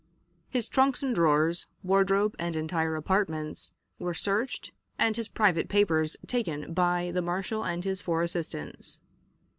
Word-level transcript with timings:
His 0.49 0.67
trunks 0.67 1.03
and 1.03 1.13
drawers, 1.13 1.67
wardrobe, 1.83 2.35
and 2.39 2.55
entire 2.55 2.95
apartments 2.95 3.71
were 3.99 4.15
searched, 4.15 4.71
and 4.97 5.15
his 5.15 5.27
private 5.29 5.69
papers 5.69 6.17
taken 6.25 6.73
by 6.73 7.11
the 7.13 7.21
marshal 7.21 7.63
and 7.63 7.83
his 7.83 8.01
four 8.01 8.23
assistants. 8.23 8.99